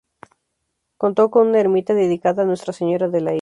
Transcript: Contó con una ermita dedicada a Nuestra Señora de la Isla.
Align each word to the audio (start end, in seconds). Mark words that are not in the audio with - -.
Contó 0.97 1.29
con 1.29 1.49
una 1.49 1.59
ermita 1.59 1.93
dedicada 1.93 2.41
a 2.41 2.45
Nuestra 2.47 2.73
Señora 2.73 3.07
de 3.07 3.21
la 3.21 3.23
Isla. 3.25 3.29